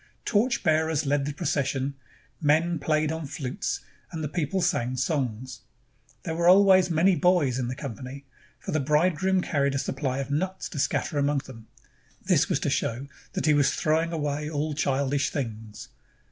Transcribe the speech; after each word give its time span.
Torch 0.25 0.63
bearers 0.63 1.05
led 1.05 1.25
the 1.25 1.31
procession, 1.31 1.93
men 2.41 2.79
played 2.79 3.11
on 3.11 3.27
flutes, 3.27 3.81
and 4.11 4.23
the 4.23 4.27
people 4.27 4.59
sang 4.59 4.97
songs. 4.97 5.59
There 6.23 6.33
were 6.33 6.47
always 6.49 6.89
many 6.89 7.15
boys 7.15 7.59
in 7.59 7.67
the 7.67 7.75
company, 7.75 8.25
for 8.57 8.71
the 8.71 8.79
bridegroom 8.79 9.41
carried 9.41 9.75
a 9.75 9.77
supply 9.77 10.17
of 10.17 10.31
nuts 10.31 10.69
to 10.69 10.79
scatter 10.79 11.19
among 11.19 11.41
them. 11.45 11.67
This 12.25 12.49
was 12.49 12.59
to 12.61 12.69
show 12.71 13.05
that 13.33 13.45
he 13.45 13.53
was 13.53 13.75
throwing 13.75 14.11
away 14.11 14.49
all 14.49 14.73
childish 14.73 15.29
things. 15.29 15.89